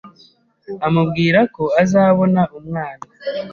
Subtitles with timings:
[0.87, 3.03] amubwira ko azabona umwana